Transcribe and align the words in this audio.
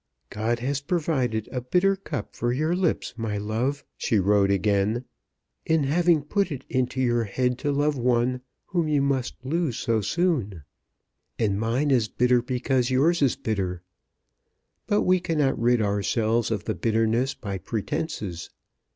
"God 0.31 0.57
has 0.61 0.81
provided 0.81 1.47
a 1.51 1.61
bitter 1.61 1.95
cup 1.95 2.35
for 2.35 2.51
your 2.51 2.75
lips, 2.75 3.13
my 3.17 3.37
love," 3.37 3.85
she 3.95 4.17
wrote 4.17 4.49
again, 4.49 5.05
"in 5.63 5.83
having 5.83 6.23
put 6.23 6.51
it 6.51 6.65
into 6.69 6.99
your 6.99 7.25
head 7.25 7.59
to 7.59 7.71
love 7.71 7.99
one 7.99 8.41
whom 8.65 8.87
you 8.87 8.99
must 9.03 9.35
lose 9.43 9.77
so 9.77 10.01
soon. 10.01 10.63
And 11.37 11.59
mine 11.59 11.91
is 11.91 12.07
bitter 12.07 12.41
because 12.41 12.89
yours 12.89 13.21
is 13.21 13.35
bitter. 13.35 13.83
But 14.87 15.03
we 15.03 15.19
cannot 15.19 15.61
rid 15.61 15.83
ourselves 15.83 16.49
of 16.49 16.63
the 16.63 16.73
bitterness 16.73 17.35
by 17.35 17.59
pretences. 17.59 18.49